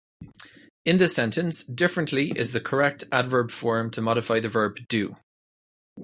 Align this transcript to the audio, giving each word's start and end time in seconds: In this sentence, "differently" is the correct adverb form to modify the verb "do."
In 0.83 0.97
this 0.97 1.13
sentence, 1.13 1.61
"differently" 1.63 2.31
is 2.35 2.53
the 2.53 2.59
correct 2.59 3.03
adverb 3.11 3.51
form 3.51 3.91
to 3.91 4.01
modify 4.01 4.39
the 4.39 4.49
verb 4.49 4.79
"do." 4.87 5.15